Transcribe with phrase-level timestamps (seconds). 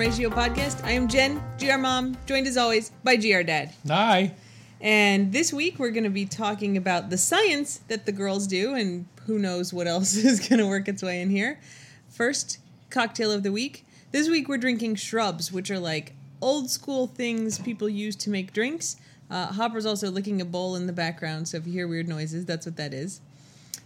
[0.00, 0.82] Ratio podcast.
[0.82, 3.74] I am Jen, GR Mom, joined as always by GR Dad.
[3.86, 4.32] Hi.
[4.80, 8.74] And this week we're going to be talking about the science that the girls do,
[8.74, 11.60] and who knows what else is going to work its way in here.
[12.08, 13.84] First, cocktail of the week.
[14.10, 18.54] This week we're drinking shrubs, which are like old school things people use to make
[18.54, 18.96] drinks.
[19.30, 22.46] Uh, Hopper's also licking a bowl in the background, so if you hear weird noises,
[22.46, 23.20] that's what that is.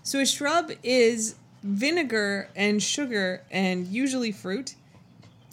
[0.04, 1.34] So a shrub is
[1.64, 4.76] vinegar and sugar and usually fruit.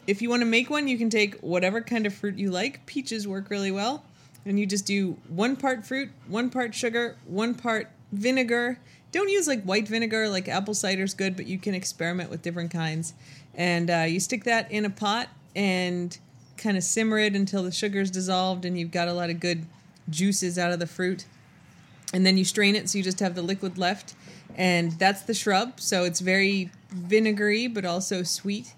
[0.08, 2.86] If you want to make one, you can take whatever kind of fruit you like.
[2.86, 4.04] Peaches work really well.
[4.46, 8.80] And you just do one part fruit, one part sugar, one part vinegar.
[9.12, 12.42] Don't use like white vinegar, like apple cider is good, but you can experiment with
[12.42, 13.14] different kinds.
[13.54, 16.18] And uh, you stick that in a pot and
[16.58, 19.66] kind of simmer it until the sugar's dissolved and you've got a lot of good
[20.10, 21.26] juices out of the fruit.
[22.14, 24.16] And then you strain it so you just have the liquid left.
[24.56, 25.80] And that's the shrub.
[25.80, 28.74] So it's very vinegary, but also sweet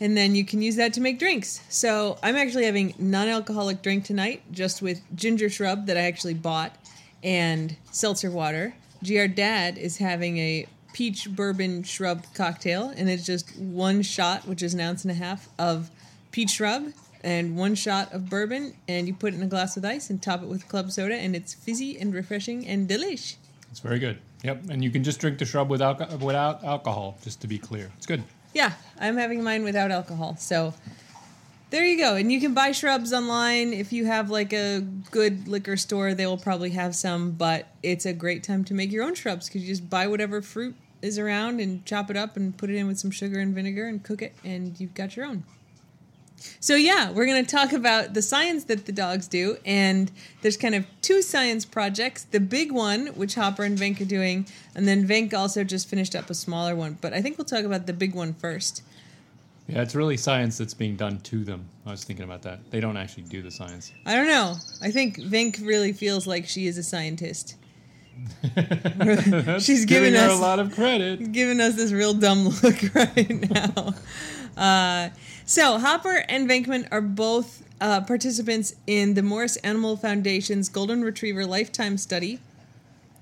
[0.00, 1.60] and then you can use that to make drinks.
[1.68, 6.74] So I'm actually having non-alcoholic drink tonight, just with ginger shrub that I actually bought
[7.22, 8.74] and seltzer water.
[9.06, 14.62] Gr Dad is having a peach bourbon shrub cocktail, and it's just one shot, which
[14.62, 15.90] is an ounce and a half of
[16.32, 19.84] peach shrub, and one shot of bourbon, and you put it in a glass with
[19.84, 23.36] ice and top it with club soda, and it's fizzy and refreshing and delish.
[23.70, 24.18] It's very good.
[24.42, 27.92] Yep, and you can just drink the shrub without without alcohol, just to be clear.
[27.98, 28.24] It's good.
[28.52, 30.36] Yeah, I'm having mine without alcohol.
[30.36, 30.74] So
[31.70, 32.16] there you go.
[32.16, 33.72] And you can buy shrubs online.
[33.72, 38.06] If you have like a good liquor store, they will probably have some, but it's
[38.06, 41.18] a great time to make your own shrubs because you just buy whatever fruit is
[41.18, 44.02] around and chop it up and put it in with some sugar and vinegar and
[44.02, 45.44] cook it, and you've got your own.
[46.60, 49.56] So, yeah, we're going to talk about the science that the dogs do.
[49.64, 50.10] And
[50.42, 54.46] there's kind of two science projects the big one, which Hopper and Venk are doing,
[54.74, 56.98] and then Venk also just finished up a smaller one.
[57.00, 58.82] But I think we'll talk about the big one first.
[59.68, 61.64] Yeah, it's really science that's being done to them.
[61.86, 62.70] I was thinking about that.
[62.72, 63.92] They don't actually do the science.
[64.04, 64.56] I don't know.
[64.82, 67.54] I think Venk really feels like she is a scientist.
[69.60, 71.32] She's giving, giving us a lot of credit.
[71.32, 73.94] Giving us this real dumb look right now.
[74.56, 75.08] Uh,
[75.50, 81.44] so Hopper and Venkman are both uh, participants in the Morris Animal Foundation's Golden Retriever
[81.44, 82.38] Lifetime Study.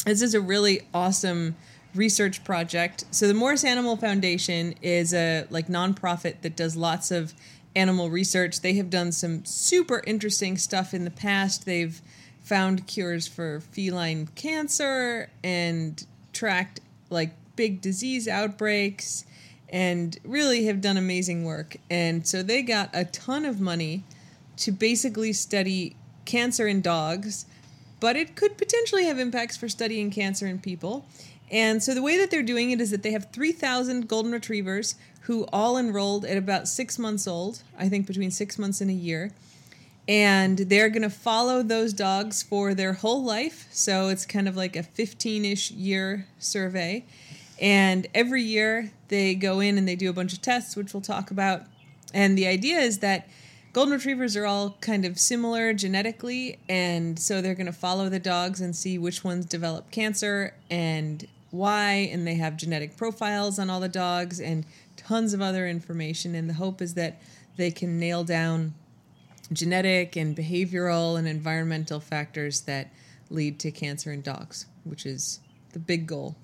[0.05, 1.57] This is a really awesome
[1.95, 3.07] research project.
[3.13, 7.33] So the Morris Animal Foundation is a like nonprofit that does lots of
[7.75, 8.61] animal research.
[8.61, 11.65] They have done some super interesting stuff in the past.
[11.65, 11.99] They've
[12.43, 19.25] found cures for feline cancer and tracked like big disease outbreaks
[19.71, 21.77] and really have done amazing work.
[21.91, 24.05] And so they got a ton of money
[24.59, 27.47] to basically study cancer in dogs,
[28.01, 31.07] but it could potentially have impacts for studying cancer in people.
[31.51, 34.97] And so the way that they're doing it is that they have 3,000 golden retrievers
[35.23, 38.95] who all enrolled at about six months old, I think between six months and a
[38.95, 39.33] year.
[40.07, 43.69] And they're going to follow those dogs for their whole life.
[43.71, 47.05] So it's kind of like a 15 ish year survey.
[47.61, 51.01] And every year they go in and they do a bunch of tests, which we'll
[51.01, 51.63] talk about.
[52.15, 53.29] And the idea is that
[53.73, 56.59] golden retrievers are all kind of similar genetically.
[56.69, 61.27] And so they're going to follow the dogs and see which ones develop cancer and
[61.51, 62.09] why.
[62.13, 64.65] And they have genetic profiles on all the dogs and
[64.97, 66.35] tons of other information.
[66.35, 67.21] And the hope is that
[67.57, 68.75] they can nail down
[69.53, 72.93] genetic and behavioral and environmental factors that
[73.31, 75.41] lead to cancer in dogs, which is
[75.73, 76.37] the big goal.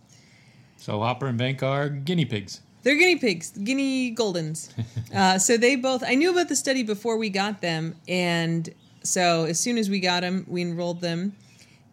[0.85, 2.61] So Hopper and Venk are guinea pigs.
[2.83, 4.69] They're guinea pigs, guinea goldens.
[5.15, 6.05] uh, so they both.
[6.07, 8.69] I knew about the study before we got them, and
[9.03, 11.35] so as soon as we got them, we enrolled them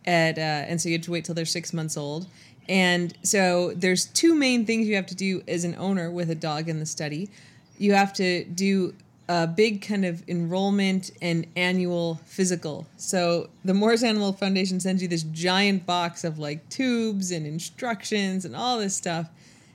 [0.06, 2.28] at, uh, and so you have to wait till they're six months old.
[2.68, 6.36] And so there's two main things you have to do as an owner with a
[6.36, 7.30] dog in the study.
[7.78, 8.94] You have to do
[9.34, 12.86] a big kind of enrollment and annual physical.
[12.98, 18.44] So the Morris Animal Foundation sends you this giant box of like tubes and instructions
[18.44, 19.30] and all this stuff.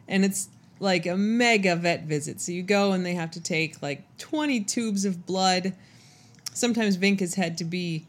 [0.09, 2.39] And it's like a mega vet visit.
[2.39, 5.73] So you go and they have to take like 20 tubes of blood.
[6.53, 8.05] Sometimes Vink has had to be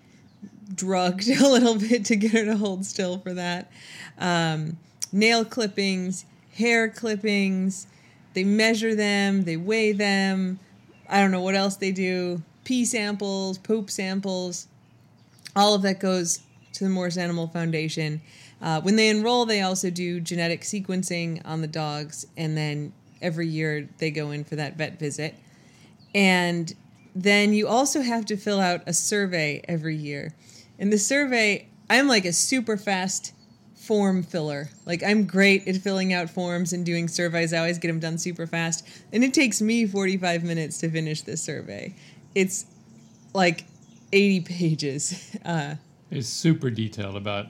[0.76, 3.72] drugged a little bit to get her to hold still for that.
[4.20, 4.76] Um,
[5.14, 7.88] nail clippings, hair clippings.
[8.34, 10.60] They measure them, they weigh them
[11.10, 12.42] I don't know what else they do.
[12.64, 14.68] Pee samples, poop samples,
[15.56, 16.42] all of that goes
[16.74, 18.22] to the Morris Animal Foundation.
[18.62, 23.48] Uh, when they enroll, they also do genetic sequencing on the dogs, and then every
[23.48, 25.36] year they go in for that vet visit.
[26.14, 26.74] And
[27.16, 30.34] then you also have to fill out a survey every year.
[30.78, 33.34] And the survey, I'm like a super fast
[33.88, 34.70] form filler.
[34.86, 37.54] Like I'm great at filling out forms and doing surveys.
[37.54, 41.22] I always get them done super fast, and it takes me 45 minutes to finish
[41.22, 41.96] this survey.
[42.36, 42.66] It's
[43.34, 43.66] like
[44.12, 45.36] 80 pages.
[45.46, 45.76] Uh,
[46.12, 47.48] It's super detailed about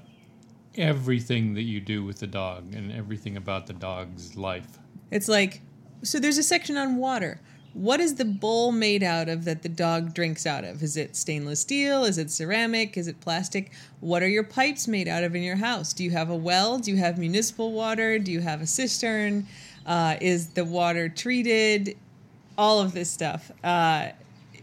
[0.75, 4.77] everything that you do with the dog and everything about the dog's life.
[5.11, 5.61] it's like
[6.03, 6.19] so.
[6.19, 7.41] There's a section on water.
[7.73, 10.81] What is the bowl made out of that the dog drinks out of?
[10.81, 12.03] Is it stainless steel?
[12.03, 12.97] Is it ceramic?
[12.97, 13.71] Is it plastic?
[13.99, 15.93] What are your pipes made out of in your house?
[15.93, 16.79] Do you have a well?
[16.79, 18.17] Do you have municipal water?
[18.19, 19.47] Do you have a cistern?
[19.85, 21.97] Uh, is the water treated?
[22.57, 23.51] All of this stuff.
[23.63, 24.09] Uh,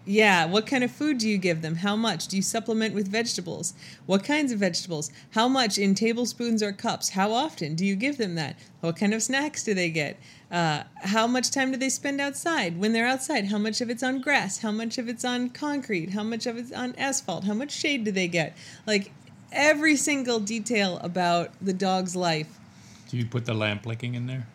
[0.06, 1.76] yeah, what kind of food do you give them?
[1.76, 2.28] How much?
[2.28, 3.72] Do you supplement with vegetables?
[4.06, 5.10] What kinds of vegetables?
[5.30, 7.10] How much in tablespoons or cups?
[7.10, 8.56] How often do you give them that?
[8.80, 10.18] What kind of snacks do they get?
[10.50, 12.78] Uh, how much time do they spend outside?
[12.78, 14.58] When they're outside, how much of it's on grass?
[14.58, 16.10] How much of it's on concrete?
[16.10, 17.44] How much of it's on asphalt?
[17.44, 18.56] How much shade do they get?
[18.86, 19.10] Like
[19.52, 22.58] every single detail about the dog's life
[23.08, 24.46] Do you put the lamp licking in there?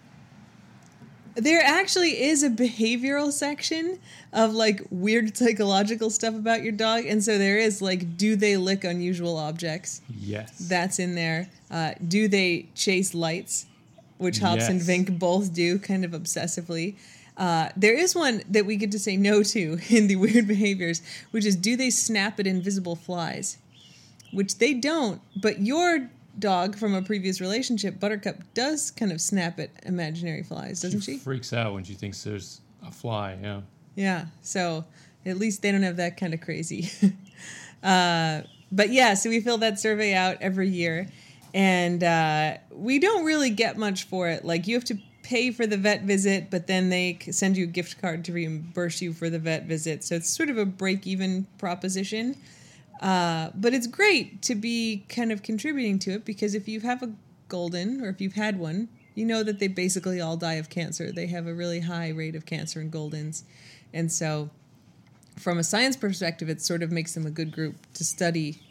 [1.39, 3.99] There actually is a behavioral section
[4.33, 8.57] of like weird psychological stuff about your dog and so there is like do they
[8.57, 10.67] lick unusual objects Yes.
[10.67, 13.65] that's in there uh, do they chase lights
[14.17, 14.87] which and Yes.
[14.87, 16.95] vink both do kind of obsessively
[17.37, 21.01] uh, there is one that we get to say no to in the weird behaviors
[21.31, 23.57] which is do they snap at invisible flies
[24.31, 26.09] which they don't but your
[26.39, 31.17] dog from a previous relationship buttercup does kind of snap at imaginary flies doesn't she?
[31.17, 33.37] freaks out when she thinks there's a fly.
[33.41, 33.61] Yeah.
[33.95, 34.25] Yeah.
[34.41, 34.85] So
[35.25, 36.89] at least they don't have that kind of crazy.
[37.83, 38.41] uh,
[38.71, 41.07] but yeah, so we fill that survey out every year.
[41.53, 44.45] And uh, we don't really get much for it.
[44.45, 47.67] Like you have to pay for the vet visit, but then they send you a
[47.67, 50.03] gift card to reimburse you for the vet visit.
[50.03, 52.35] So it's sort of a break even proposition.
[52.99, 57.01] Uh, but it's great to be kind of contributing to it because if you have
[57.01, 57.11] a
[57.47, 61.11] golden or if you've had one, you know that they basically all die of cancer.
[61.11, 63.43] They have a really high rate of cancer in goldens.
[63.93, 64.49] And so,
[65.37, 68.61] from a science perspective, it sort of makes them a good group to study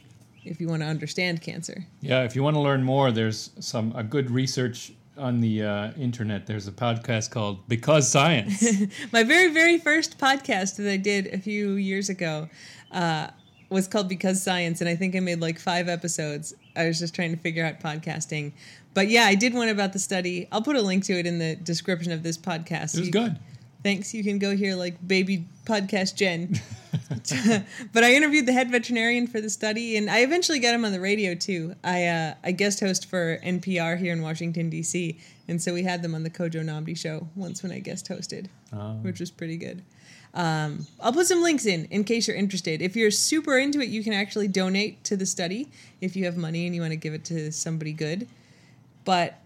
[0.45, 1.85] if you want to understand cancer.
[2.01, 5.91] Yeah, if you want to learn more, there's some a good research on the uh,
[5.99, 6.47] internet.
[6.47, 8.63] There's a podcast called Because Science.
[9.13, 12.49] My very, very first podcast that I did a few years ago
[12.93, 13.29] uh,
[13.71, 16.55] was called Because Science, and I think I made like five episodes.
[16.77, 18.53] I was just trying to figure out podcasting.
[18.95, 20.49] But yeah, I did one about the study.
[20.51, 22.95] I'll put a link to it in the description of this podcast.
[22.95, 23.39] it was You- good.
[23.85, 24.13] Thanks.
[24.13, 26.61] You can go here like baby podcast Jen.
[27.93, 30.93] but I interviewed the head veterinarian for the study, and I eventually got him on
[30.93, 31.75] the radio too.
[31.85, 36.03] I uh, I guest host for NPR here in Washington D.C., and so we had
[36.03, 38.95] them on the Kojo Nnamdi show once when I guest hosted, Oh.
[39.03, 39.83] which was pretty good.
[40.35, 42.83] Um, I'll put some links in in case you're interested.
[42.83, 45.69] If you're super into it, you can actually donate to the study
[46.01, 48.29] if you have money and you want to give it to somebody good.
[49.05, 49.41] But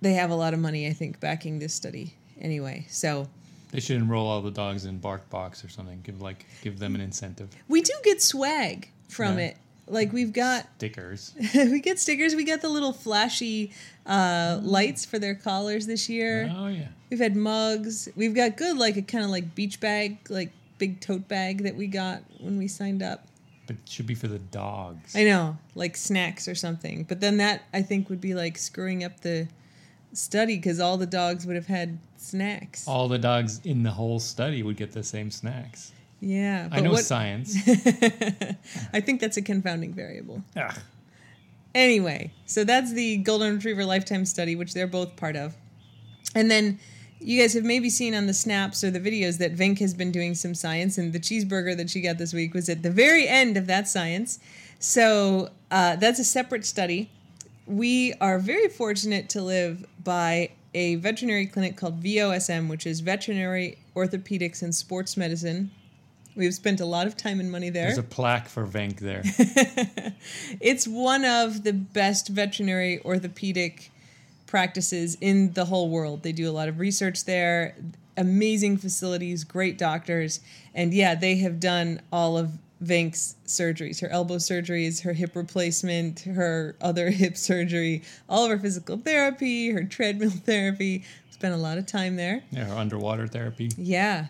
[0.00, 2.86] they have a lot of money, I think, backing this study anyway.
[2.90, 3.28] So
[3.70, 6.00] They should enroll all the dogs in BarkBox or something.
[6.02, 7.48] Give like give them an incentive.
[7.68, 9.44] we do get swag from Yeah.
[9.46, 9.56] it.
[9.90, 11.34] Like we've got Stickers.
[11.54, 12.34] we get stickers.
[12.34, 13.72] We got the little flashy
[14.06, 16.50] uh, lights for their collars this year.
[16.54, 16.88] Oh yeah.
[17.10, 18.08] We've had mugs.
[18.16, 21.76] We've got good like a kind of like beach bag, like big tote bag that
[21.76, 23.26] we got when we signed up.
[23.66, 25.14] But it should be for the dogs.
[25.14, 27.04] I know, like snacks or something.
[27.04, 29.48] But then that I think would be like screwing up the
[30.12, 32.86] study because all the dogs would have had snacks.
[32.88, 35.92] all the dogs in the whole study would get the same snacks.
[36.20, 37.56] Yeah, I know what- science.
[38.92, 40.42] I think that's a confounding variable.
[40.56, 40.74] Ugh.
[41.74, 45.54] Anyway, so that's the Golden Retriever Lifetime Study, which they're both part of.
[46.34, 46.78] And then
[47.20, 50.10] you guys have maybe seen on the snaps or the videos that Vink has been
[50.10, 53.28] doing some science, and the cheeseburger that she got this week was at the very
[53.28, 54.40] end of that science.
[54.78, 57.10] So uh, that's a separate study.
[57.66, 63.78] We are very fortunate to live by a veterinary clinic called VOSM, which is Veterinary
[63.94, 65.70] Orthopedics and Sports Medicine.
[66.36, 67.86] We've spent a lot of time and money there.
[67.86, 69.22] There's a plaque for Venk there.
[70.60, 73.90] It's one of the best veterinary orthopedic
[74.46, 76.22] practices in the whole world.
[76.22, 77.74] They do a lot of research there,
[78.16, 80.40] amazing facilities, great doctors.
[80.74, 86.20] And yeah, they have done all of Vink's surgeries her elbow surgeries, her hip replacement,
[86.20, 91.04] her other hip surgery, all of her physical therapy, her treadmill therapy.
[91.30, 92.42] Spent a lot of time there.
[92.50, 93.70] yeah, her underwater therapy.
[93.78, 94.26] Yeah,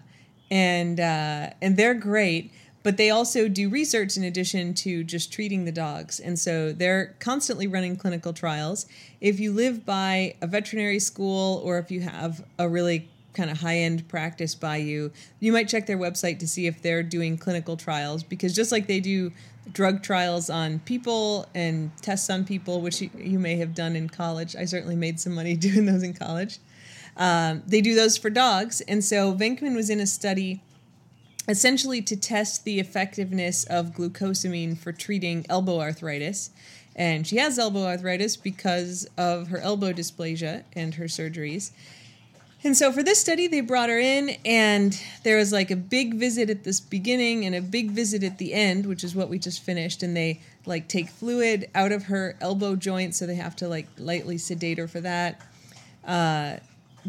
[0.51, 2.53] and uh, and they're great,
[2.83, 7.15] but they also do research in addition to just treating the dogs, and so they're
[7.19, 8.87] constantly running clinical trials.
[9.21, 13.61] If you live by a veterinary school, or if you have a really kind of
[13.61, 17.39] high end practice by you, you might check their website to see if they're doing
[17.39, 19.33] clinical trials because just like they do
[19.73, 24.09] drug trials on people and tests on people, which you, you may have done in
[24.09, 24.57] college.
[24.57, 26.59] I certainly made some money doing those in college.
[27.17, 28.81] Um, they do those for dogs.
[28.83, 30.63] And so Venkman was in a study
[31.49, 36.51] essentially to test the effectiveness of glucosamine for treating elbow arthritis.
[36.95, 41.73] And she has elbow arthritis because of her elbow dysplasia and her surgeries.
[42.63, 46.15] And so for this study, they brought her in, and there was like a big
[46.17, 49.39] visit at this beginning and a big visit at the end, which is what we
[49.39, 50.03] just finished.
[50.03, 53.87] And they like take fluid out of her elbow joint, so they have to like
[53.97, 55.41] lightly sedate her for that.
[56.05, 56.57] Uh,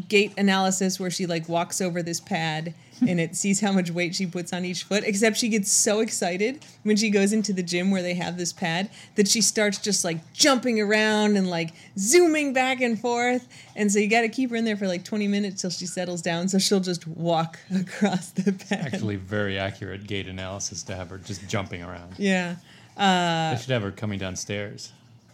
[0.08, 2.74] gait analysis where she like walks over this pad
[3.08, 5.98] and it sees how much weight she puts on each foot except she gets so
[6.00, 9.78] excited when she goes into the gym where they have this pad that she starts
[9.78, 14.28] just like jumping around and like zooming back and forth and so you got to
[14.28, 17.06] keep her in there for like 20 minutes till she settles down so she'll just
[17.08, 22.14] walk across the pad Actually, very accurate gait analysis to have her just jumping around.
[22.18, 22.54] yeah
[22.96, 24.92] they should have her coming downstairs.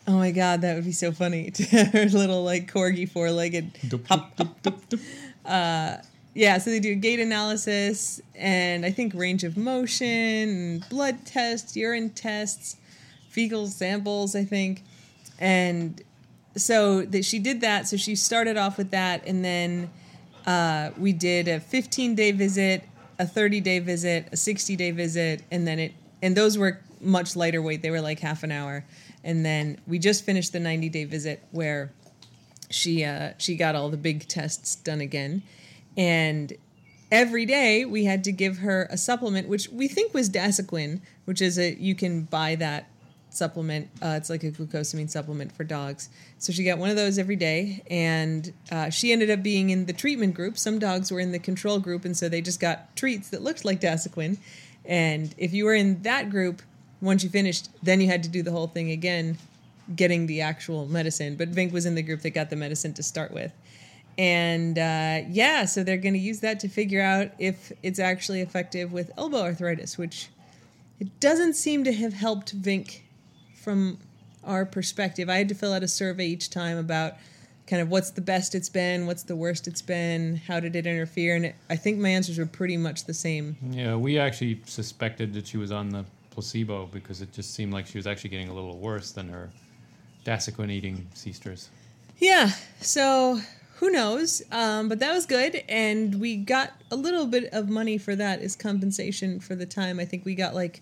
[0.08, 3.78] Oh my god that would be so funny to have her little like corgi four-legged
[3.88, 5.00] Dup, hop, dup, dup, dup,
[5.44, 6.04] dup.
[6.38, 11.76] Yeah, so they do gait analysis and I think range of motion, and blood tests,
[11.76, 12.76] urine tests,
[13.28, 14.84] fecal samples, I think.
[15.40, 16.00] And
[16.56, 17.88] so that she did that.
[17.88, 19.90] So she started off with that, and then
[20.46, 22.84] uh, we did a 15 day visit,
[23.18, 27.34] a 30 day visit, a 60 day visit, and then it and those were much
[27.34, 27.82] lighter weight.
[27.82, 28.84] They were like half an hour,
[29.24, 31.92] and then we just finished the 90 day visit where
[32.70, 35.42] she uh, she got all the big tests done again,
[35.96, 36.52] and
[37.10, 41.40] every day we had to give her a supplement, which we think was Dasuquin, which
[41.40, 42.88] is a you can buy that
[43.30, 43.88] supplement.
[44.02, 46.08] Uh, it's like a glucosamine supplement for dogs.
[46.38, 49.86] So she got one of those every day, and uh, she ended up being in
[49.86, 50.58] the treatment group.
[50.58, 53.64] Some dogs were in the control group, and so they just got treats that looked
[53.64, 54.38] like Dasuquin.
[54.84, 56.62] And if you were in that group,
[57.00, 59.38] once you finished, then you had to do the whole thing again,
[59.94, 61.36] getting the actual medicine.
[61.36, 63.52] But Vink was in the group that got the medicine to start with.
[64.16, 68.40] And uh, yeah, so they're going to use that to figure out if it's actually
[68.40, 70.28] effective with elbow arthritis, which
[70.98, 73.00] it doesn't seem to have helped Vink
[73.54, 73.98] from
[74.42, 75.28] our perspective.
[75.28, 77.14] I had to fill out a survey each time about
[77.68, 80.86] kind of what's the best it's been, what's the worst it's been, how did it
[80.86, 83.56] interfere, and it, I think my answers were pretty much the same.
[83.70, 86.06] Yeah, we actually suspected that she was on the
[86.38, 89.50] placebo because it just seemed like she was actually getting a little worse than her
[90.24, 91.68] Dasuquin eating sisters.
[92.18, 93.40] Yeah, so
[93.78, 94.40] who knows?
[94.52, 98.40] Um, but that was good, and we got a little bit of money for that
[98.40, 99.98] as compensation for the time.
[99.98, 100.80] I think we got like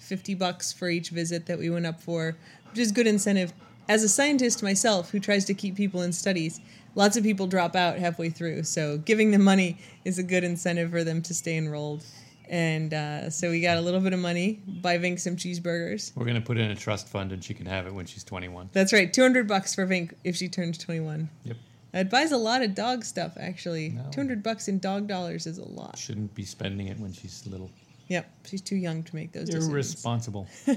[0.00, 2.36] fifty bucks for each visit that we went up for,
[2.70, 3.52] which is good incentive.
[3.88, 6.60] As a scientist myself who tries to keep people in studies,
[6.96, 10.90] lots of people drop out halfway through, so giving them money is a good incentive
[10.90, 12.02] for them to stay enrolled.
[12.48, 16.12] And uh, so we got a little bit of money, buy Vink some cheeseburgers.
[16.16, 18.70] We're gonna put in a trust fund and she can have it when she's 21.
[18.72, 21.28] That's right, two hundred bucks for Vink if she turns twenty-one.
[21.44, 21.56] Yep.
[21.94, 23.90] It buys a lot of dog stuff, actually.
[23.90, 24.02] No.
[24.10, 25.96] 200 bucks in dog dollars is a lot.
[25.96, 27.70] Shouldn't be spending it when she's little.
[28.08, 29.72] Yep, she's too young to make those decisions.
[29.72, 30.46] Irresponsible.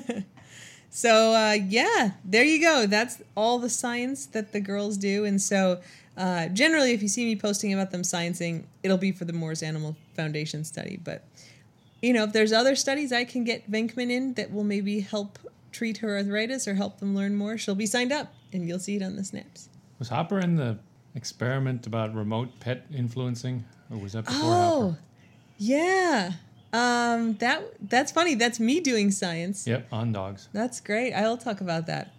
[0.90, 2.88] So, uh, yeah, there you go.
[2.88, 5.24] That's all the science that the girls do.
[5.24, 5.82] And so,
[6.18, 9.62] uh, generally, if you see me posting about them sciencing, it'll be for the Morris
[9.62, 11.00] Animal Foundation study.
[11.02, 11.24] But,
[12.02, 15.38] you know, if there's other studies I can get Venkman in that will maybe help
[15.72, 18.96] treat her arthritis or help them learn more, she'll be signed up and you'll see
[18.96, 19.70] it on the snaps.
[20.00, 20.78] Was Hopper in the
[21.16, 25.00] experiment about remote pet influencing, or was that before Oh, Hopper?
[25.58, 26.32] yeah.
[26.72, 28.36] Um, that that's funny.
[28.36, 29.66] That's me doing science.
[29.68, 30.50] Yep, on dogs.
[30.54, 31.14] That's great.
[31.14, 32.14] I'll talk about that.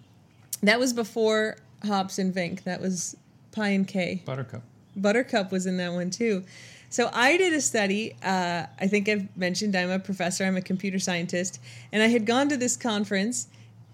[0.63, 2.65] That was before Hops and Vink.
[2.65, 3.17] That was
[3.53, 4.23] Pi and K.
[4.27, 4.63] Buttercup.
[4.97, 6.45] Buttercup was in that one too.
[6.91, 8.17] So I did a study.
[8.23, 10.45] Uh, I think I've mentioned I'm a professor.
[10.45, 11.61] I'm a computer scientist,
[11.93, 13.47] and I had gone to this conference,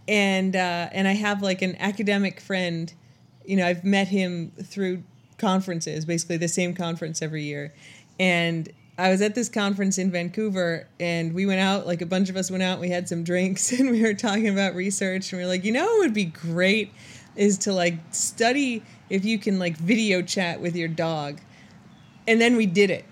[0.09, 2.93] and uh, and I have like an academic friend.
[3.45, 5.03] You know, I've met him through
[5.37, 7.75] conferences, basically the same conference every year,
[8.19, 11.87] and I was at this conference in Vancouver, and we went out.
[11.87, 12.81] Like a bunch of us went out.
[12.81, 15.73] We had some drinks, and we were talking about research, and we were like, you
[15.73, 16.93] know, it would be great
[17.37, 21.39] is to like study if you can like video chat with your dog
[22.27, 23.05] and then we did it.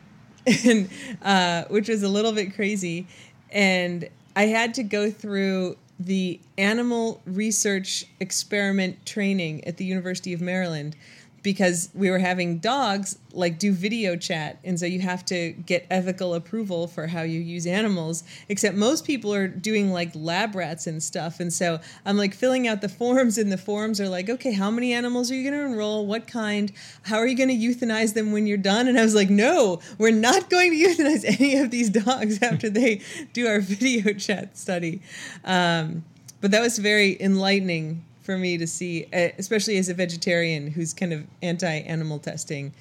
[0.67, 0.91] And
[1.23, 3.07] uh, which was a little bit crazy.
[3.51, 10.41] And i had to go through the animal research experiment training at the university of
[10.41, 10.97] maryland
[11.45, 14.59] because we were having dogs like do video chat.
[14.65, 19.05] And so you have to get ethical approval for how you use animals except most
[19.05, 21.39] people are doing like lab rats and stuff.
[21.39, 24.71] And so i'm like filling out the forms and the forms are like okay how
[24.71, 26.07] many animals are you going to enroll?
[26.07, 26.73] What kind?
[27.03, 28.89] How are you going to euthanize them when you're done?
[28.89, 32.71] And i was like no we're not going to euthanize any of these dogs after
[32.71, 33.03] they
[33.35, 35.03] do our video chat study.
[35.45, 36.05] Um,
[36.41, 40.93] but that was very enlightening for me to see, uh, especially as a vegetarian who's
[40.93, 42.73] kind of anti animal testing.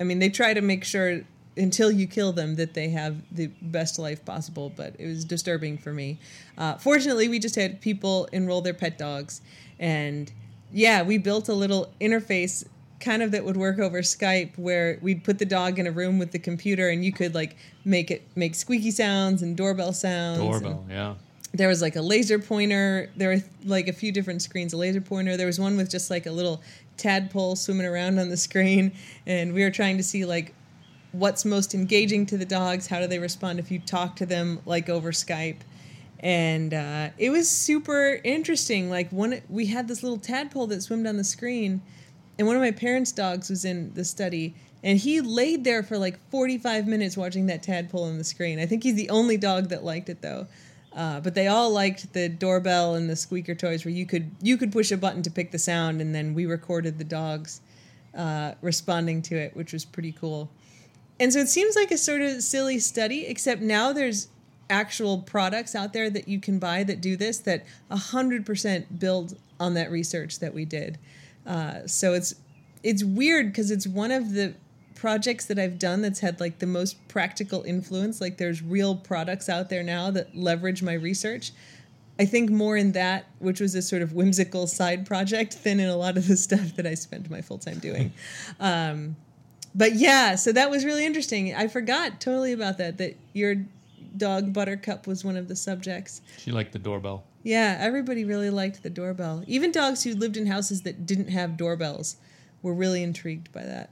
[0.00, 1.20] I mean, they try to make sure
[1.56, 5.78] until you kill them that they have the best life possible, but it was disturbing
[5.78, 6.18] for me.
[6.56, 9.40] Uh, fortunately, we just had people enroll their pet dogs,
[9.78, 10.32] and
[10.72, 12.64] yeah, we built a little interface
[13.00, 16.18] kind of that would work over Skype where we'd put the dog in a room
[16.18, 20.38] with the computer and you could like make it make squeaky sounds and doorbell sounds.
[20.38, 21.14] Doorbell, and, yeah
[21.54, 23.08] there was like a laser pointer.
[23.16, 25.36] There were like a few different screens, a laser pointer.
[25.36, 26.60] There was one with just like a little
[26.96, 28.92] tadpole swimming around on the screen,
[29.24, 30.52] and we were trying to see like
[31.12, 32.88] what's most engaging to the dogs.
[32.88, 35.60] How do they respond if you talk to them like over Skype?
[36.18, 38.90] And uh, it was super interesting.
[38.90, 41.82] Like one, we had this little tadpole that swam on the screen,
[42.36, 45.98] and one of my parents' dogs was in the study, and he laid there for
[45.98, 48.58] like 45 minutes watching that tadpole on the screen.
[48.58, 50.48] I think he's the only dog that liked it though.
[50.94, 54.56] Uh, but they all liked the doorbell and the squeaker toys where you could you
[54.56, 57.60] could push a button to pick the sound and then we recorded the dogs
[58.16, 60.50] uh, responding to it, which was pretty cool.
[61.18, 64.28] And so it seems like a sort of silly study, except now there's
[64.70, 69.74] actual products out there that you can buy that do this that 100% build on
[69.74, 70.98] that research that we did.
[71.46, 72.34] Uh, so it's
[72.82, 74.54] it's weird because it's one of the
[75.04, 78.22] projects that I've done that's had like the most practical influence.
[78.22, 81.52] Like there's real products out there now that leverage my research.
[82.18, 85.90] I think more in that, which was a sort of whimsical side project, than in
[85.90, 88.14] a lot of the stuff that I spend my full time doing.
[88.60, 89.14] um,
[89.74, 91.54] but yeah, so that was really interesting.
[91.54, 92.96] I forgot totally about that.
[92.96, 93.56] That your
[94.16, 96.22] dog Buttercup was one of the subjects.
[96.38, 97.24] She liked the doorbell.
[97.42, 99.44] Yeah, everybody really liked the doorbell.
[99.46, 102.16] Even dogs who lived in houses that didn't have doorbells
[102.62, 103.90] were really intrigued by that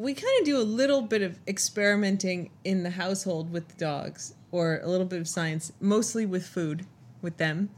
[0.00, 4.34] we kind of do a little bit of experimenting in the household with the dogs,
[4.50, 6.86] or a little bit of science, mostly with food
[7.20, 7.68] with them.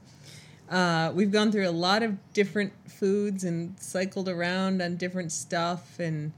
[0.70, 5.98] Uh, we've gone through a lot of different foods and cycled around on different stuff
[5.98, 6.32] and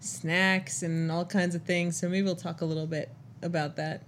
[0.00, 1.96] snacks and all kinds of things.
[1.96, 3.08] So maybe we'll talk a little bit
[3.40, 4.02] about that.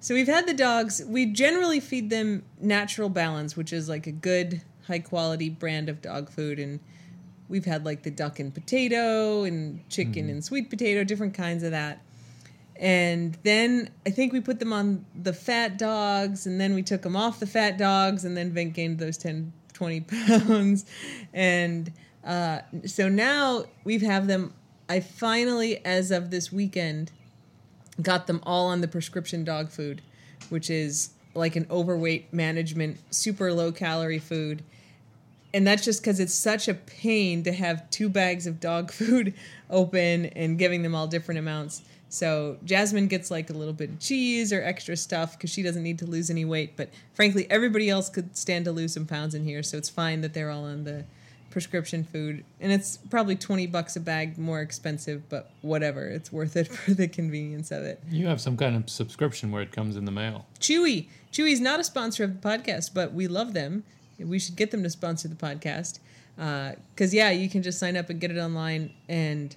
[0.00, 1.02] So we've had the dogs.
[1.06, 6.00] We generally feed them natural balance, which is like a good, high quality brand of
[6.00, 6.80] dog food, and
[7.48, 10.30] we've had like the duck and potato and chicken mm-hmm.
[10.30, 12.00] and sweet potato, different kinds of that.
[12.78, 17.02] And then I think we put them on the fat dogs, and then we took
[17.02, 20.84] them off the fat dogs, and then Vent gained those 10, 20 pounds.
[21.32, 21.90] And
[22.22, 24.52] uh, so now we've have them.
[24.88, 27.12] I finally, as of this weekend,
[28.00, 30.02] got them all on the prescription dog food,
[30.50, 34.62] which is like an overweight management, super low calorie food
[35.56, 39.32] and that's just because it's such a pain to have two bags of dog food
[39.70, 41.80] open and giving them all different amounts.
[42.10, 45.82] So Jasmine gets like a little bit of cheese or extra stuff because she doesn't
[45.82, 46.76] need to lose any weight.
[46.76, 50.20] But frankly, everybody else could stand to lose some pounds in here, so it's fine
[50.20, 51.04] that they're all on the
[51.50, 52.44] prescription food.
[52.60, 56.92] And it's probably twenty bucks a bag more expensive, but whatever, it's worth it for
[56.92, 58.02] the convenience of it.
[58.10, 60.44] You have some kind of subscription where it comes in the mail.
[60.60, 63.84] Chewy, Chewy's not a sponsor of the podcast, but we love them
[64.18, 65.98] we should get them to sponsor the podcast
[66.36, 69.56] because uh, yeah you can just sign up and get it online and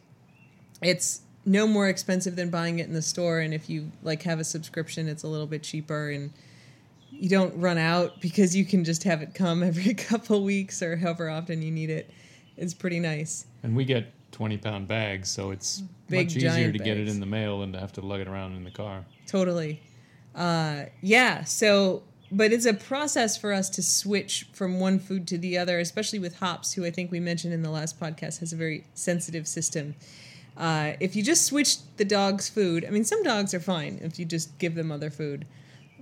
[0.81, 4.39] it's no more expensive than buying it in the store and if you like have
[4.39, 6.31] a subscription it's a little bit cheaper and
[7.11, 10.95] you don't run out because you can just have it come every couple weeks or
[10.95, 12.09] however often you need it.
[12.57, 13.45] It's pretty nice.
[13.63, 16.83] And we get 20 pound bags so it's Big, much easier to bags.
[16.83, 19.05] get it in the mail than to have to lug it around in the car.
[19.27, 19.81] Totally.
[20.35, 25.37] Uh, yeah so but it's a process for us to switch from one food to
[25.37, 28.53] the other, especially with hops, who I think we mentioned in the last podcast has
[28.53, 29.95] a very sensitive system.
[30.55, 34.19] Uh, if you just switch the dog's food, I mean, some dogs are fine if
[34.19, 35.45] you just give them other food,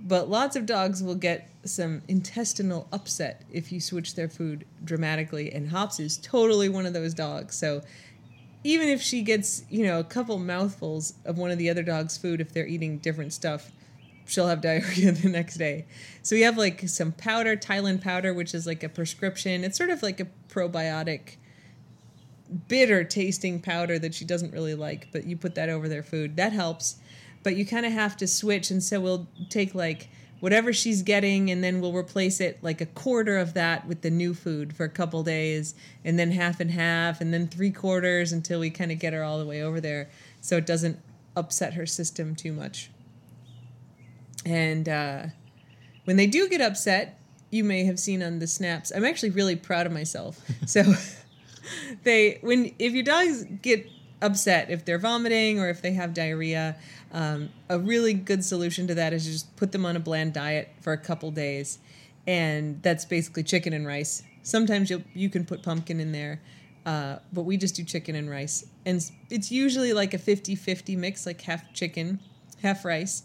[0.00, 5.52] but lots of dogs will get some intestinal upset if you switch their food dramatically,
[5.52, 7.56] and Hops is totally one of those dogs.
[7.56, 7.82] So
[8.64, 12.18] even if she gets, you know, a couple mouthfuls of one of the other dog's
[12.18, 13.70] food if they're eating different stuff,
[14.28, 15.86] she'll have diarrhea the next day.
[16.22, 19.64] So we have like some powder, Tylan powder, which is like a prescription.
[19.64, 21.36] It's sort of like a probiotic,
[22.68, 26.36] bitter tasting powder that she doesn't really like, but you put that over their food.
[26.36, 26.96] That helps.
[27.42, 28.70] But you kind of have to switch.
[28.70, 30.08] And so we'll take like
[30.40, 34.10] whatever she's getting, and then we'll replace it like a quarter of that with the
[34.10, 38.32] new food for a couple days, and then half and half, and then three quarters
[38.32, 40.08] until we kind of get her all the way over there
[40.40, 41.00] so it doesn't
[41.36, 42.90] upset her system too much.
[44.44, 45.26] And uh,
[46.04, 47.18] when they do get upset,
[47.50, 50.40] you may have seen on the snaps, I'm actually really proud of myself.
[50.66, 50.82] so
[52.02, 53.88] they, when, if your dogs get
[54.20, 56.76] upset, if they're vomiting or if they have diarrhea,
[57.12, 60.70] um, a really good solution to that is just put them on a bland diet
[60.80, 61.78] for a couple days.
[62.26, 64.22] And that's basically chicken and rice.
[64.42, 66.40] Sometimes you you can put pumpkin in there,
[66.84, 68.66] uh, but we just do chicken and rice.
[68.84, 72.20] And it's usually like a 50 50 mix, like half chicken,
[72.62, 73.22] half rice.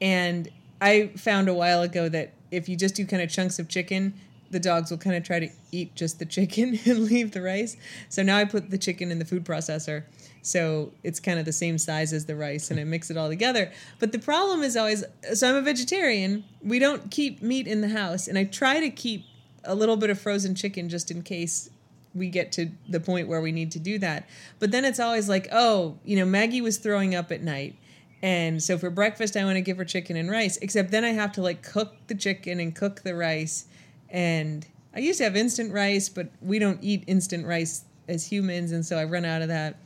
[0.00, 0.48] And
[0.80, 4.14] I found a while ago that if you just do kind of chunks of chicken,
[4.50, 7.76] the dogs will kind of try to eat just the chicken and leave the rice.
[8.08, 10.04] So now I put the chicken in the food processor.
[10.42, 13.28] So it's kind of the same size as the rice and I mix it all
[13.28, 13.70] together.
[13.98, 16.44] But the problem is always so I'm a vegetarian.
[16.62, 18.26] We don't keep meat in the house.
[18.26, 19.26] And I try to keep
[19.64, 21.70] a little bit of frozen chicken just in case
[22.14, 24.28] we get to the point where we need to do that.
[24.58, 27.76] But then it's always like, oh, you know, Maggie was throwing up at night.
[28.22, 31.10] And so for breakfast, I want to give her chicken and rice, except then I
[31.10, 33.66] have to like cook the chicken and cook the rice.
[34.10, 38.72] And I used to have instant rice, but we don't eat instant rice as humans.
[38.72, 39.76] And so I run out of that.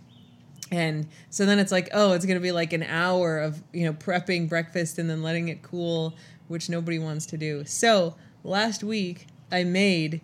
[0.71, 3.85] And so then it's like, oh, it's going to be like an hour of, you
[3.85, 6.15] know, prepping breakfast and then letting it cool,
[6.49, 7.65] which nobody wants to do.
[7.65, 10.23] So last week, I made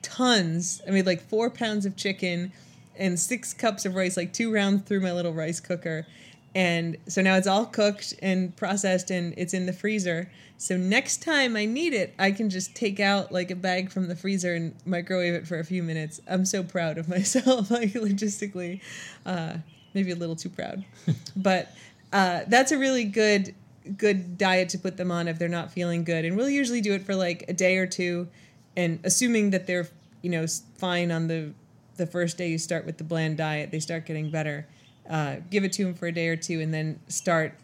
[0.00, 0.80] tons.
[0.86, 2.52] I made like four pounds of chicken
[2.96, 6.06] and six cups of rice, like two rounds through my little rice cooker.
[6.54, 10.30] And so now it's all cooked and processed and it's in the freezer.
[10.58, 14.08] So next time I need it, I can just take out like a bag from
[14.08, 16.20] the freezer and microwave it for a few minutes.
[16.28, 18.80] I'm so proud of myself, like logistically.
[19.24, 19.54] Uh,
[19.94, 20.84] maybe a little too proud.
[21.36, 21.74] but
[22.12, 23.54] uh, that's a really good
[23.96, 26.24] good diet to put them on if they're not feeling good.
[26.24, 28.28] And we'll usually do it for like a day or two
[28.76, 29.88] and assuming that they're,
[30.22, 31.52] you know, fine on the
[31.96, 34.66] the first day you start with the bland diet, they start getting better
[35.08, 37.54] uh, give it to him for a day or two, and then start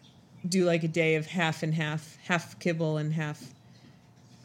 [0.49, 3.43] do like a day of half and half, half kibble and half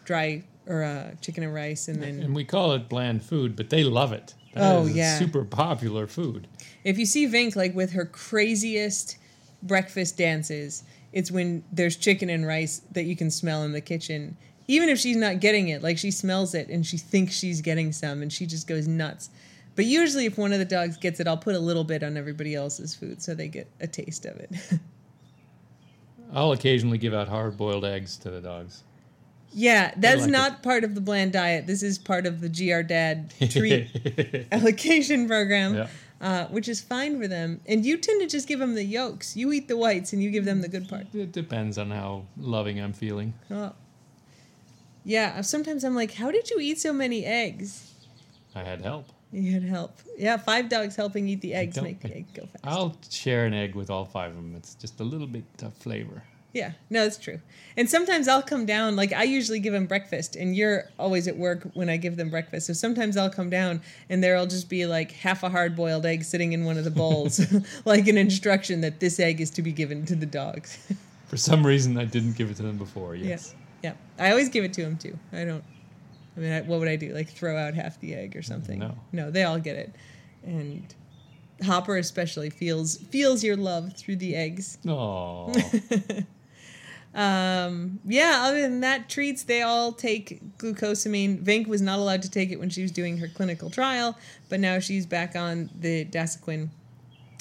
[0.06, 3.70] dry or uh, chicken and rice, and then and we call it bland food, but
[3.70, 4.34] they love it.
[4.54, 6.48] That oh yeah, super popular food.
[6.84, 9.18] If you see Vink like with her craziest
[9.62, 14.38] breakfast dances, it's when there's chicken and rice that you can smell in the kitchen.
[14.68, 17.92] Even if she's not getting it, like she smells it and she thinks she's getting
[17.92, 19.30] some, and she just goes nuts.
[19.76, 22.16] But usually, if one of the dogs gets it, I'll put a little bit on
[22.16, 24.52] everybody else's food so they get a taste of it.
[26.34, 28.84] I'll occasionally give out hard boiled eggs to the dogs.
[29.54, 30.62] Yeah, that's like not it.
[30.64, 31.68] part of the bland diet.
[31.68, 35.88] This is part of the GR Dad treat allocation program, yeah.
[36.22, 37.62] uh, which is fine for them.
[37.68, 39.38] And you tend to just give them the yolks.
[39.38, 41.06] You eat the whites and you give them the good part.
[41.14, 43.36] It depends on how loving I'm feeling.
[43.52, 43.74] Oh.
[45.06, 47.92] Yeah, sometimes I'm like, how did you eat so many eggs?
[48.56, 49.08] I had help.
[49.44, 49.98] You had help.
[50.16, 52.64] Yeah, five dogs helping eat the eggs make the egg go fast.
[52.64, 54.56] I'll share an egg with all five of them.
[54.56, 56.22] It's just a little bit of flavor.
[56.54, 57.40] Yeah, no, it's true.
[57.76, 61.36] And sometimes I'll come down, like I usually give them breakfast, and you're always at
[61.36, 62.68] work when I give them breakfast.
[62.68, 66.24] So sometimes I'll come down, and there'll just be like half a hard boiled egg
[66.24, 67.42] sitting in one of the bowls,
[67.86, 70.78] like an instruction that this egg is to be given to the dogs.
[71.26, 73.56] For some reason, I didn't give it to them before, yes.
[73.82, 74.24] Yeah, yeah.
[74.24, 75.18] I always give it to them too.
[75.32, 75.64] I don't
[76.36, 77.14] I mean, I, what would I do?
[77.14, 78.80] Like throw out half the egg or something?
[78.80, 79.96] No, no, they all get it,
[80.44, 80.94] and
[81.64, 84.78] Hopper especially feels feels your love through the eggs.
[84.88, 85.54] Oh.
[87.16, 88.42] um, yeah.
[88.44, 91.44] Other than that, treats they all take glucosamine.
[91.44, 94.18] Vink was not allowed to take it when she was doing her clinical trial,
[94.50, 96.70] but now she's back on the Dasuquin,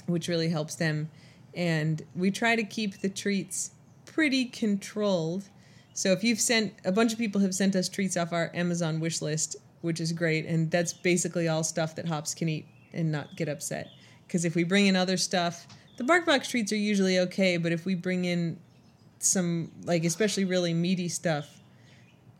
[0.06, 1.10] which really helps them.
[1.54, 3.72] And we try to keep the treats
[4.04, 5.48] pretty controlled
[5.94, 9.00] so if you've sent a bunch of people have sent us treats off our Amazon
[9.00, 13.10] wish list, which is great, and that's basically all stuff that Hops can eat and
[13.12, 13.88] not get upset.
[14.26, 17.84] Because if we bring in other stuff, the BarkBox treats are usually okay, but if
[17.84, 18.58] we bring in
[19.18, 21.60] some like especially really meaty stuff,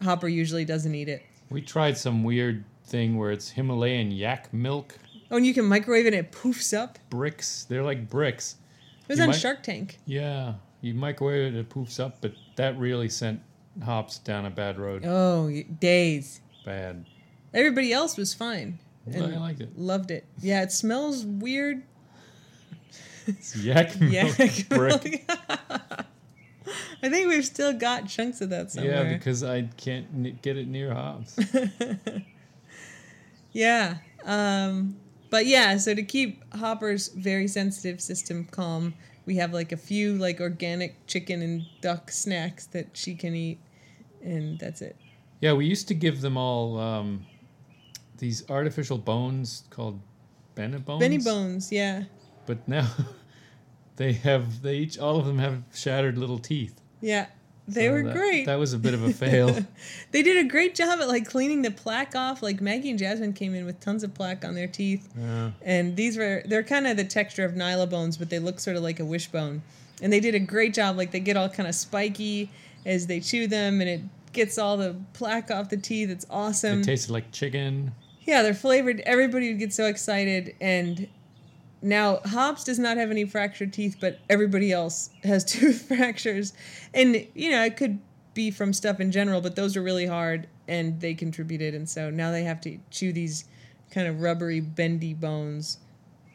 [0.03, 1.23] Hopper usually doesn't eat it.
[1.51, 4.99] We tried some weird thing where it's Himalayan yak milk.
[5.31, 6.99] Oh, and you can microwave it and it poofs up.
[7.11, 7.65] Bricks.
[7.65, 8.57] They're like bricks.
[9.03, 9.99] It was you on might, Shark Tank.
[10.07, 13.41] Yeah, you microwave it, it poofs up, but that really sent
[13.83, 15.07] hops down a bad road.
[15.07, 16.41] Oh, days.
[16.67, 17.07] Bad.
[17.55, 18.79] Everybody else was fine.
[19.07, 19.79] Well, I liked it.
[19.79, 20.27] Loved it.
[20.41, 21.83] Yeah, it smells weird.
[23.27, 25.25] It's yak milk yak brick.
[27.05, 29.05] I think we've still got chunks of that somewhere.
[29.05, 31.39] Yeah, because I can't get it near hops.
[33.53, 33.97] yeah.
[34.25, 34.97] Um,
[35.31, 38.95] but yeah, so to keep Hopper's very sensitive system calm,
[39.27, 43.59] we have like a few like organic chicken and duck snacks that she can eat
[44.23, 44.97] and that's it.
[45.41, 47.27] Yeah, we used to give them all um,
[48.19, 50.01] these artificial bones called
[50.55, 51.01] Benebones.
[51.01, 52.05] Benny bones, yeah,
[52.47, 52.89] But now
[53.97, 56.81] they have they each all of them have shattered little teeth.
[57.01, 57.27] yeah.
[57.75, 58.47] They So were that- great.
[58.47, 59.57] That was a bit of a fail.
[60.11, 62.43] they did a great job at like cleaning the plaque off.
[62.43, 65.09] Like Maggie and Jasmine came in with tons of plaque on their teeth.
[65.19, 65.51] Yeah.
[65.63, 68.83] And these were they're kind of the texture of Nylabones, but they look sort of
[68.83, 69.63] like a wishbone.
[70.03, 70.97] And they did a great job.
[70.97, 72.51] Like they get all kind of spiky
[72.85, 74.01] as they chew them, and it
[74.33, 76.11] gets all the plaque off the teeth.
[76.11, 76.81] It's awesome.
[76.81, 77.93] It tasted like chicken.
[78.25, 79.01] yeah, they're flavored.
[79.01, 80.55] Everybody would get so excited.
[80.61, 81.07] And
[81.83, 86.53] now Hobbs does not have any fractured teeth, but everybody else has tooth fractures.
[86.95, 87.99] And you know it could
[88.35, 91.75] be from stuff in general, but those are really hard, and they contributed.
[91.75, 93.45] And so now they have to chew these
[93.91, 95.79] kind of rubbery, bendy bones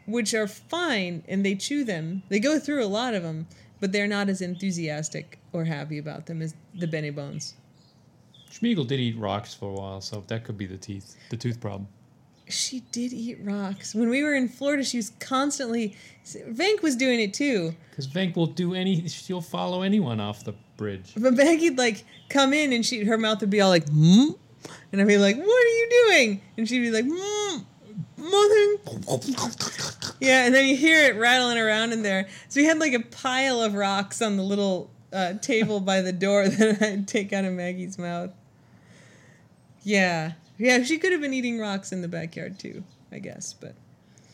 [0.08, 2.24] which are fine and they chew them.
[2.30, 3.46] They go through a lot of them,
[3.80, 7.54] but they're not as enthusiastic or happy about them as the Benebones.
[8.50, 11.60] Schmiegel did eat rocks for a while, so that could be the teeth, the tooth
[11.60, 11.88] problem.
[12.50, 13.94] She did eat rocks.
[13.94, 15.96] When we were in Florida, she was constantly.
[16.26, 17.76] Vank was doing it too.
[17.90, 21.14] Because Vank will do any, she'll follow anyone off the bridge.
[21.18, 24.30] But Maggie'd like come in and she her mouth would be all like, hmm?
[24.92, 26.42] And I'd be like, what are you doing?
[26.58, 27.58] And she'd be like, hmm,
[28.18, 28.78] nothing.
[30.20, 32.28] Yeah, and then you hear it rattling around in there.
[32.50, 36.14] So we had like a pile of rocks on the little uh, table by the
[36.14, 38.32] door that I'd take out of Maggie's mouth.
[39.84, 40.34] Yeah.
[40.58, 43.54] Yeah, she could have been eating rocks in the backyard too, I guess.
[43.54, 43.76] But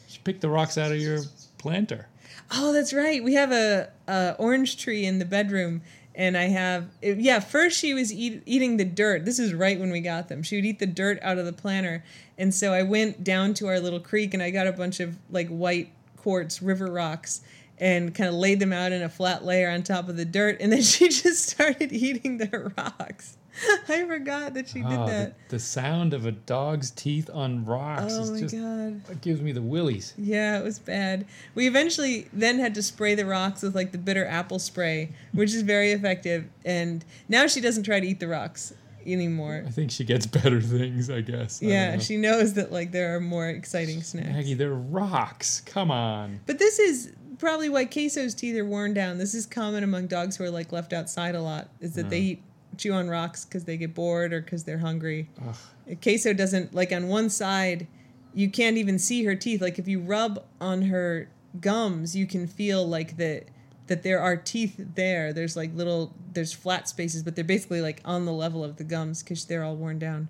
[0.08, 1.20] She picked the rocks out of your
[1.58, 2.08] planter.
[2.52, 3.24] oh, that's right.
[3.24, 5.82] We have a, a orange tree in the bedroom,
[6.16, 7.40] and I have it- yeah.
[7.40, 9.26] First, she was eat, eating the dirt.
[9.26, 10.44] This is right when we got them.
[10.44, 12.04] She would eat the dirt out of the planter,
[12.38, 15.18] and so I went down to our little creek and I got a bunch of
[15.30, 17.42] like white quartz river rocks
[17.80, 20.58] and kind of laid them out in a flat layer on top of the dirt,
[20.62, 23.38] and then she just started eating the rocks.
[23.89, 25.50] I forgot that she did Oh, the, that.
[25.50, 29.02] the sound of a dog's teeth on rocks Oh is my just, god.
[29.12, 30.13] it gives me the willies.
[30.18, 31.26] Yeah, it was bad.
[31.56, 35.54] We eventually then had to spray the rocks with like the bitter apple spray, which
[35.54, 36.46] is very effective.
[36.66, 38.74] And now she doesn't try to eat the rocks
[39.06, 39.63] anymore.
[39.68, 41.62] I think she gets better things, I guess.
[41.62, 42.02] I Yeah, know.
[42.02, 44.30] she knows that like there are more exciting snacks.
[44.30, 45.62] Maggie, they're rocks.
[45.66, 46.39] Come on.
[46.46, 49.18] But this is probably why queso's teeth are worn down.
[49.18, 51.70] This is common among dogs who are like left outside a lot.
[51.82, 52.26] Is that they uh-huh.
[52.26, 52.44] eat
[52.78, 55.30] chew on rocks because they get bored or because they're hungry.
[55.48, 55.98] Ugh.
[56.02, 57.88] Queso doesn't like on one side,
[58.34, 59.62] you can't even see her teeth.
[59.62, 63.48] Like if you rub on her gums, you can feel like that
[63.88, 65.34] that there are teeth there.
[65.34, 68.84] There's like little there's flat spaces, but they're basically like on the level of the
[68.84, 70.30] gums because they're all worn down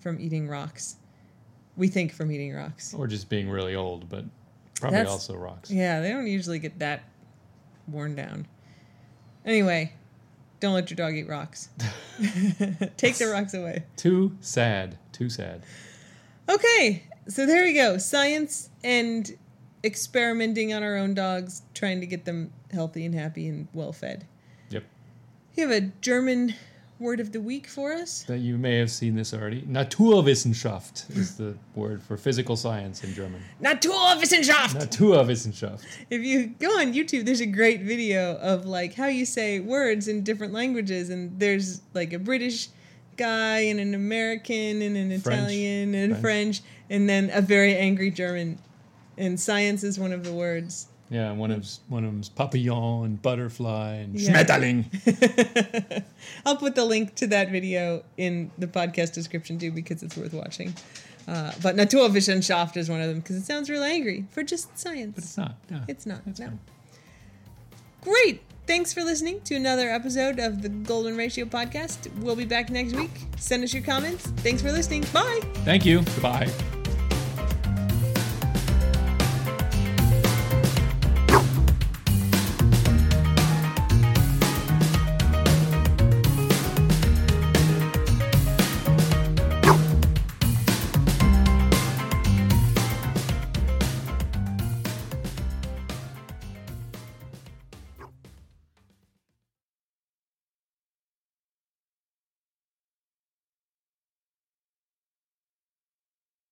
[0.00, 0.96] from eating rocks.
[1.76, 2.94] We think from eating rocks.
[2.94, 4.24] Or just being really old, but
[4.80, 5.70] probably That's- also rocks.
[5.70, 7.04] Yeah, they don't usually get that
[7.88, 8.46] worn down.
[9.44, 9.92] Anyway,
[10.64, 11.68] don't let your dog eat rocks.
[12.96, 13.84] Take the rocks away.
[13.96, 14.96] Too sad.
[15.12, 15.62] Too sad.
[16.48, 17.98] Okay, so there we go.
[17.98, 19.36] Science and
[19.84, 24.26] experimenting on our own dogs, trying to get them healthy and happy and well fed.
[24.70, 24.84] Yep.
[25.54, 26.54] You have a German
[27.04, 28.24] word of the week for us?
[28.24, 29.62] That you may have seen this already.
[29.62, 33.40] Naturwissenschaft is the word for physical science in German.
[33.62, 34.74] Naturwissenschaft!
[34.74, 35.84] Naturwissenschaft.
[36.10, 40.08] If you go on YouTube, there's a great video of like how you say words
[40.08, 42.68] in different languages, and there's like a British
[43.16, 45.38] guy and an American and an French.
[45.38, 46.22] Italian and French.
[46.22, 48.58] French, and then a very angry German.
[49.16, 50.88] And science is one of the words.
[51.10, 54.42] Yeah, one of one of them's papillon and butterfly and Yeah.
[54.42, 56.02] Schmetterling.
[56.46, 60.32] I'll put the link to that video in the podcast description too because it's worth
[60.32, 60.74] watching.
[61.28, 65.14] Uh, but Naturwissenschaft is one of them because it sounds real angry for just science.
[65.14, 65.54] But it's not.
[65.70, 65.80] No.
[65.88, 66.24] It's not.
[66.26, 66.46] That's no.
[66.46, 66.60] fine.
[68.02, 68.42] Great.
[68.66, 72.10] Thanks for listening to another episode of the Golden Ratio podcast.
[72.18, 73.10] We'll be back next week.
[73.36, 74.26] Send us your comments.
[74.38, 75.04] Thanks for listening.
[75.12, 75.40] Bye.
[75.64, 75.98] Thank you.
[76.02, 76.50] Goodbye.